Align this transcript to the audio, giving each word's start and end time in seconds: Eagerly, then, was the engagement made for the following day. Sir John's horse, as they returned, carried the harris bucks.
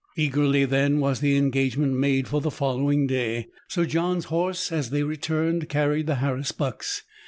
Eagerly, 0.17 0.65
then, 0.65 0.99
was 0.99 1.19
the 1.19 1.37
engagement 1.37 1.93
made 1.93 2.27
for 2.27 2.41
the 2.41 2.49
following 2.49 3.05
day. 3.05 3.49
Sir 3.67 3.85
John's 3.85 4.25
horse, 4.33 4.71
as 4.71 4.89
they 4.89 5.03
returned, 5.03 5.69
carried 5.69 6.07
the 6.07 6.15
harris 6.15 6.51
bucks. 6.51 7.03